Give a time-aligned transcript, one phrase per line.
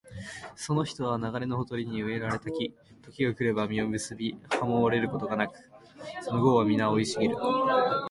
[0.55, 5.53] その人は流れのほとりに植えられた木、時が来れば実を結び、葉もしおれることがなく、
[6.23, 7.37] その業はみな生い茂る